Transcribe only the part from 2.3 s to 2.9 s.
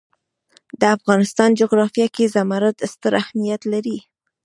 زمرد